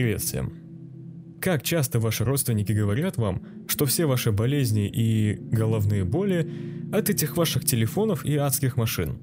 [0.00, 0.54] Привет всем.
[1.42, 6.50] Как часто ваши родственники говорят вам, что все ваши болезни и головные боли
[6.90, 9.18] от этих ваших телефонов и адских машин?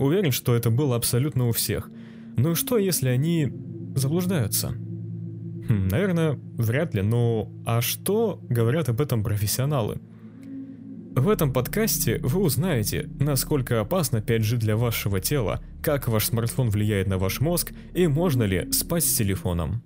[0.00, 1.88] Уверен, что это было абсолютно у всех.
[2.36, 3.52] Ну и что, если они
[3.94, 4.70] заблуждаются?
[4.70, 10.00] Хм, наверное, вряд ли, но а что говорят об этом профессионалы?
[11.14, 17.06] В этом подкасте вы узнаете, насколько опасно 5G для вашего тела, как ваш смартфон влияет
[17.06, 19.84] на ваш мозг и можно ли спать с телефоном.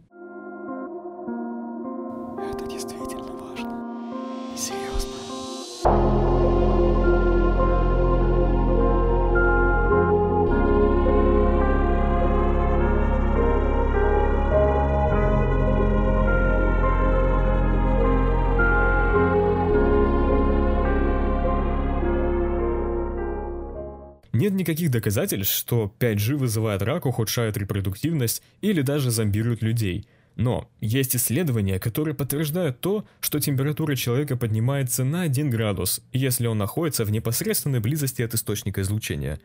[24.41, 30.07] Нет никаких доказательств, что 5G вызывает рак, ухудшает репродуктивность или даже зомбирует людей.
[30.35, 36.57] Но есть исследования, которые подтверждают то, что температура человека поднимается на 1 градус, если он
[36.57, 39.39] находится в непосредственной близости от источника излучения.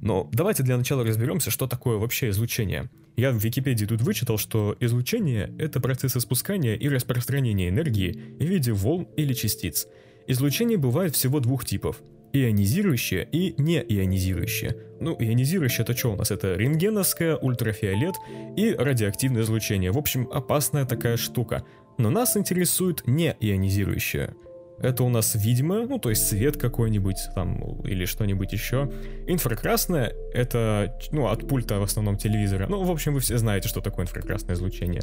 [0.00, 2.90] Но давайте для начала разберемся, что такое вообще излучение.
[3.16, 8.72] Я в Википедии тут вычитал, что излучение– это процесс испускания и распространения энергии в виде
[8.72, 9.86] волн или частиц.
[10.26, 14.76] Излучение бывает всего двух типов ионизирующее и неионизирующее.
[15.00, 16.30] Ну, ионизирующее это что у нас?
[16.30, 18.14] Это рентгеновское, ультрафиолет
[18.56, 19.92] и радиоактивное излучение.
[19.92, 21.64] В общем, опасная такая штука.
[21.98, 24.34] Но нас интересует неионизирующее.
[24.82, 28.90] Это у нас видимо, ну то есть свет какой-нибудь там или что-нибудь еще.
[29.26, 32.66] Инфракрасное это, ну от пульта в основном телевизора.
[32.68, 35.02] Ну в общем вы все знаете, что такое инфракрасное излучение.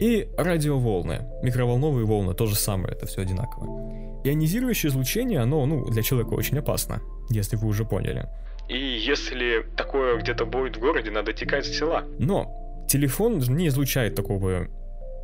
[0.00, 4.22] И радиоволны, микроволновые волны, то же самое, это все одинаково.
[4.24, 8.28] Ионизирующее излучение, оно ну для человека очень опасно, если вы уже поняли.
[8.68, 12.04] И если такое где-то будет в городе, надо текать с села.
[12.18, 14.68] Но телефон не излучает такого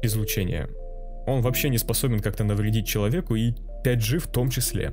[0.02, 0.68] излучения.
[1.26, 4.92] Он вообще не способен как-то навредить человеку и 5G в том числе.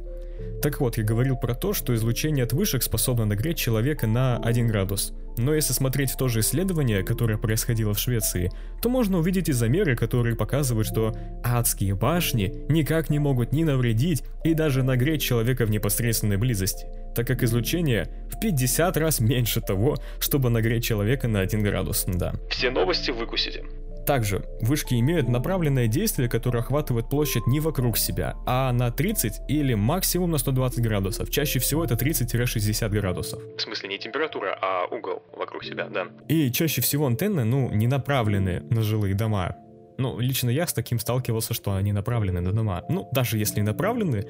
[0.62, 4.68] Так вот, я говорил про то, что излучение от вышек способно нагреть человека на 1
[4.68, 5.14] градус.
[5.38, 8.52] Но если смотреть в то же исследование, которое происходило в Швеции,
[8.82, 14.24] то можно увидеть и замеры, которые показывают, что адские башни никак не могут ни навредить
[14.44, 19.98] и даже нагреть человека в непосредственной близости, так как излучение в 50 раз меньше того,
[20.20, 22.34] чтобы нагреть человека на 1 градус, да.
[22.50, 23.64] Все новости выкусите.
[24.10, 29.76] Также вышки имеют направленное действие, которое охватывает площадь не вокруг себя, а на 30 или
[29.76, 31.30] максимум на 120 градусов.
[31.30, 33.40] Чаще всего это 30-60 градусов.
[33.56, 36.08] В смысле не температура, а угол вокруг себя, да.
[36.28, 39.58] И чаще всего антенны, ну, не направлены на жилые дома.
[40.00, 42.84] Ну, лично я с таким сталкивался, что они направлены на дома.
[42.90, 44.26] Ну, даже если направлены,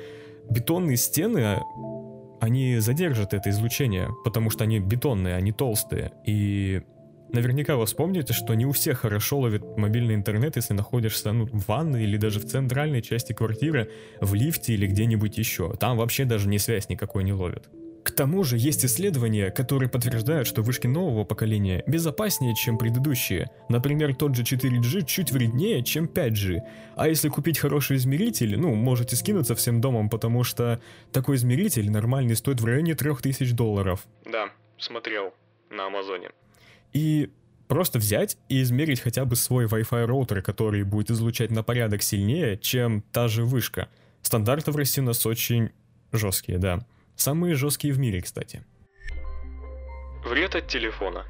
[0.50, 1.58] бетонные стены,
[2.42, 6.12] они задержат это излучение, потому что они бетонные, они толстые.
[6.26, 6.82] И
[7.32, 11.68] Наверняка вы вспомните, что не у всех хорошо ловит мобильный интернет, если находишься ну, в
[11.68, 15.74] ванной или даже в центральной части квартиры, в лифте или где-нибудь еще.
[15.80, 17.70] Там вообще даже не связь никакой не ловит.
[18.04, 23.52] К тому же есть исследования, которые подтверждают, что вышки нового поколения безопаснее, чем предыдущие.
[23.68, 26.62] Например, тот же 4G чуть вреднее, чем 5G.
[26.96, 32.36] А если купить хороший измеритель, ну, можете скинуться всем домом, потому что такой измеритель нормальный
[32.36, 34.08] стоит в районе 3000 долларов.
[34.26, 35.34] Да, смотрел
[35.70, 36.32] на Амазоне
[36.94, 37.32] и
[37.68, 42.58] просто взять и измерить хотя бы свой Wi-Fi роутер, который будет излучать на порядок сильнее,
[42.58, 43.90] чем та же вышка.
[44.22, 45.70] Стандарты в России у нас очень
[46.12, 46.86] жесткие, да.
[47.16, 48.64] Самые жесткие в мире, кстати.
[50.26, 51.26] Вред от телефона.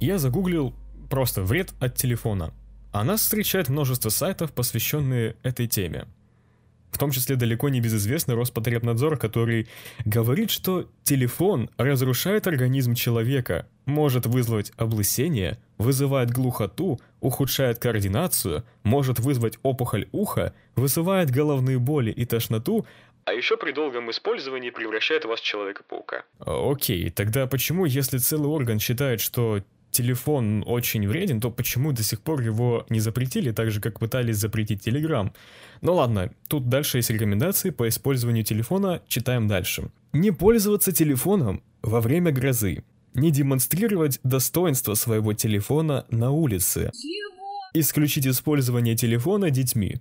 [0.00, 0.74] Я загуглил
[1.10, 2.52] просто вред от телефона.
[2.92, 6.06] А нас встречает множество сайтов, посвященные этой теме.
[6.90, 9.68] В том числе далеко не безызвестный Роспотребнадзор, который
[10.04, 19.58] говорит, что телефон разрушает организм человека, может вызвать облысение, вызывает глухоту, ухудшает координацию, может вызвать
[19.62, 22.86] опухоль уха, вызывает головные боли и тошноту,
[23.26, 26.24] а еще при долгом использовании превращает вас в Человека-паука.
[26.40, 32.20] Окей, тогда почему, если целый орган считает, что телефон очень вреден, то почему до сих
[32.20, 35.30] пор его не запретили, так же как пытались запретить Telegram?
[35.80, 39.90] Ну ладно, тут дальше есть рекомендации по использованию телефона, читаем дальше.
[40.12, 42.84] Не пользоваться телефоном во время грозы.
[43.14, 46.90] Не демонстрировать достоинство своего телефона на улице.
[47.74, 50.00] Исключить использование телефона детьми.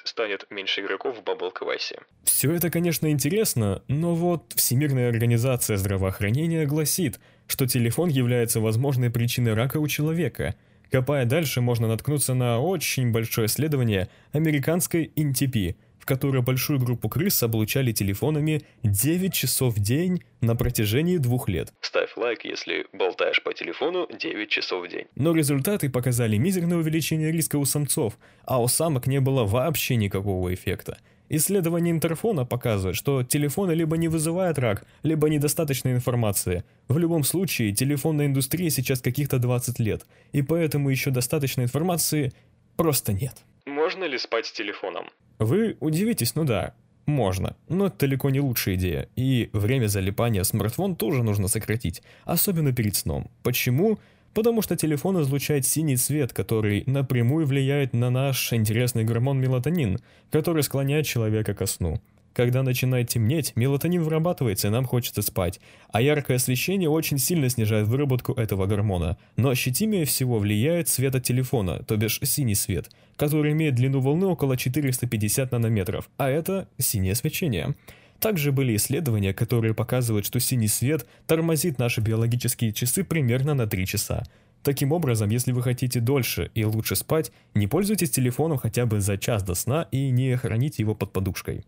[0.00, 1.98] Хоть станет меньше игроков в Квасе.
[2.24, 9.54] Все это, конечно, интересно, но вот Всемирная организация здравоохранения гласит, что телефон является возможной причиной
[9.54, 10.54] рака у человека.
[10.90, 17.40] Копая дальше, можно наткнуться на очень большое исследование американской NTP, в которой большую группу крыс
[17.44, 21.72] облучали телефонами 9 часов в день на протяжении двух лет.
[21.80, 25.06] Ставь лайк, если болтаешь по телефону 9 часов в день.
[25.14, 30.52] Но результаты показали мизерное увеличение риска у самцов, а у самок не было вообще никакого
[30.52, 30.98] эффекта.
[31.28, 36.64] Исследование Интерфона показывает, что телефоны либо не вызывают рак, либо недостаточно информации.
[36.88, 42.32] В любом случае, телефонная индустрия сейчас каких-то 20 лет, и поэтому еще достаточно информации
[42.76, 43.44] просто нет.
[43.92, 45.10] Можно ли спать с телефоном?
[45.38, 46.72] Вы удивитесь, ну да,
[47.04, 52.02] можно, но это далеко не лучшая идея, и время залипания в смартфон тоже нужно сократить,
[52.24, 53.30] особенно перед сном.
[53.42, 53.98] Почему?
[54.32, 59.98] Потому что телефон излучает синий цвет, который напрямую влияет на наш интересный гормон мелатонин,
[60.30, 62.00] который склоняет человека ко сну.
[62.34, 67.86] Когда начинает темнеть, мелатонин вырабатывается, и нам хочется спать, а яркое освещение очень сильно снижает
[67.86, 69.18] выработку этого гормона.
[69.36, 74.26] Но ощутимее всего влияет свет от телефона, то бишь синий свет, который имеет длину волны
[74.26, 77.74] около 450 нанометров, а это синее свечение.
[78.18, 83.84] Также были исследования, которые показывают, что синий свет тормозит наши биологические часы примерно на 3
[83.84, 84.22] часа.
[84.62, 89.18] Таким образом, если вы хотите дольше и лучше спать, не пользуйтесь телефоном хотя бы за
[89.18, 91.64] час до сна и не храните его под подушкой.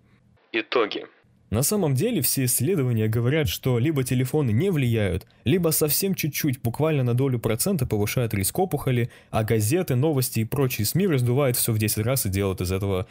[0.55, 1.05] Итоги.
[1.51, 7.03] На самом деле все исследования говорят, что либо телефоны не влияют, либо совсем чуть-чуть, буквально
[7.03, 11.79] на долю процента повышают риск опухоли, а газеты, новости и прочие СМИ раздувают все в
[11.79, 13.07] 10 раз и делают из этого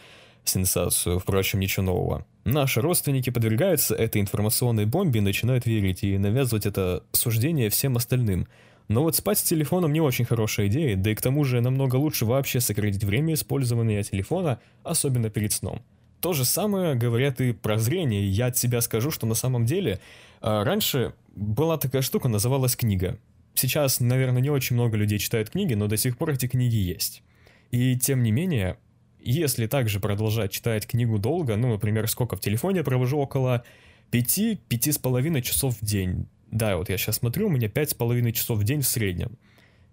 [0.45, 2.25] сенсацию, впрочем, ничего нового.
[2.43, 8.47] Наши родственники подвергаются этой информационной бомбе и начинают верить и навязывать это суждение всем остальным.
[8.89, 11.95] Но вот спать с телефоном не очень хорошая идея, да и к тому же намного
[11.95, 15.81] лучше вообще сократить время использования телефона, особенно перед сном.
[16.23, 18.25] То же самое говорят и про зрение.
[18.29, 19.99] Я от себя скажу, что на самом деле
[20.41, 23.19] э, раньше была такая штука, называлась книга.
[23.55, 27.23] Сейчас, наверное, не очень много людей читают книги, но до сих пор эти книги есть.
[27.71, 28.77] И тем не менее,
[29.19, 33.65] если также продолжать читать книгу долго, ну, например, сколько в телефоне я провожу около
[34.13, 36.27] 5-5,5 часов в день.
[36.49, 39.37] Да, вот я сейчас смотрю, у меня 5,5 часов в день в среднем.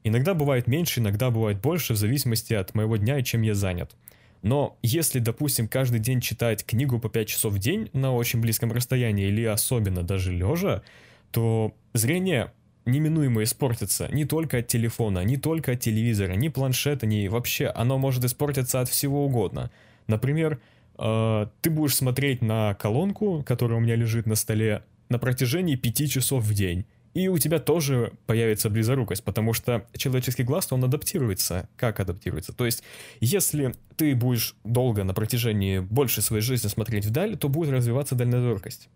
[0.04, 3.96] Иногда бывает меньше, иногда бывает больше, в зависимости от моего дня и чем я занят.
[4.42, 8.72] Но если, допустим, каждый день читать книгу по 5 часов в день на очень близком
[8.72, 10.82] расстоянии или особенно даже лежа,
[11.30, 12.52] то зрение
[12.86, 17.66] неминуемо испортится не только от телефона, не только от телевизора, ни планшета, ни вообще.
[17.66, 19.70] Оно может испортиться от всего угодно.
[20.06, 20.60] Например,
[20.98, 26.10] э, ты будешь смотреть на колонку, которая у меня лежит на столе, на протяжении 5
[26.10, 26.86] часов в день.
[27.12, 31.68] И у тебя тоже появится близорукость, потому что человеческий глаз, он адаптируется.
[31.76, 32.52] Как адаптируется?
[32.52, 32.84] То есть,
[33.20, 38.88] если ты будешь долго на протяжении большей своей жизни смотреть вдаль, то будет развиваться дальнозоркость.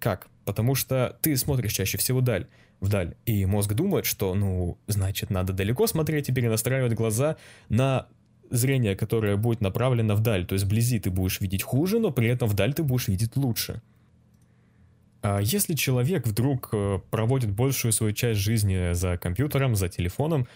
[0.00, 0.26] Как?
[0.44, 2.48] Потому что ты смотришь чаще всего вдаль,
[2.80, 7.36] вдаль, и мозг думает, что, ну, значит, надо далеко смотреть и перенастраивать глаза
[7.68, 8.08] на
[8.50, 10.46] зрение, которое будет направлено вдаль.
[10.46, 13.82] То есть вблизи ты будешь видеть хуже, но при этом вдаль ты будешь видеть лучше.
[15.22, 20.46] А если человек вдруг э, проводит большую свою часть жизни за компьютером, за телефоном,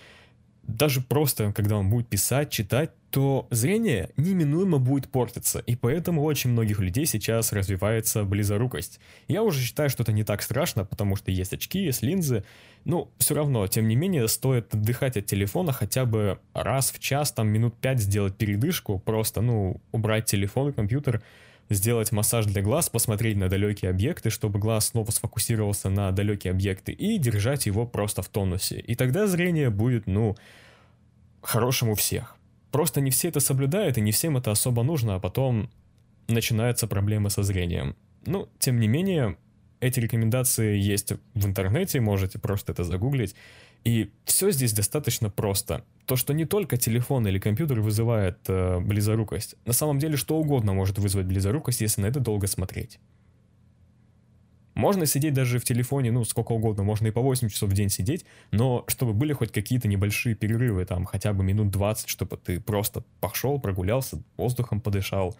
[0.62, 6.50] даже просто, когда он будет писать, читать, то зрение неминуемо будет портиться, и поэтому очень
[6.50, 9.00] многих людей сейчас развивается близорукость.
[9.26, 12.44] Я уже считаю, что это не так страшно, потому что есть очки, есть линзы,
[12.84, 17.32] но все равно, тем не менее, стоит отдыхать от телефона хотя бы раз в час,
[17.32, 21.22] там минут пять сделать передышку, просто, ну, убрать телефон и компьютер,
[21.70, 26.92] сделать массаж для глаз, посмотреть на далекие объекты, чтобы глаз снова сфокусировался на далекие объекты
[26.92, 28.80] и держать его просто в тонусе.
[28.80, 30.36] И тогда зрение будет, ну,
[31.40, 32.36] хорошим у всех.
[32.72, 35.70] Просто не все это соблюдают, и не всем это особо нужно, а потом
[36.28, 37.96] начинаются проблемы со зрением.
[38.26, 39.36] Ну, тем не менее,
[39.80, 43.34] эти рекомендации есть в интернете, можете просто это загуглить.
[43.84, 45.84] И все здесь достаточно просто.
[46.10, 49.54] То, что не только телефон или компьютер вызывает э, близорукость.
[49.64, 52.98] На самом деле, что угодно может вызвать близорукость, если на это долго смотреть.
[54.74, 57.90] Можно сидеть даже в телефоне, ну, сколько угодно, можно и по 8 часов в день
[57.90, 62.58] сидеть, но чтобы были хоть какие-то небольшие перерывы, там, хотя бы минут 20, чтобы ты
[62.58, 65.36] просто пошел, прогулялся, воздухом подышал,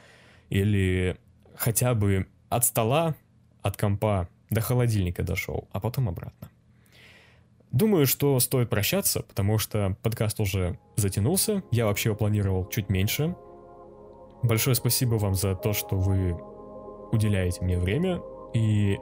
[0.50, 1.16] или
[1.56, 3.16] хотя бы от стола,
[3.62, 6.48] от компа до холодильника дошел, а потом обратно.
[7.72, 11.62] Думаю, что стоит прощаться, потому что подкаст уже затянулся.
[11.70, 13.36] Я вообще его планировал чуть меньше.
[14.42, 16.36] Большое спасибо вам за то, что вы
[17.12, 18.20] уделяете мне время,
[18.54, 18.98] и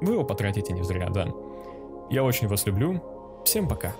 [0.00, 1.28] вы его потратите не зря, да.
[2.10, 3.02] Я очень вас люблю.
[3.44, 3.94] Всем пока.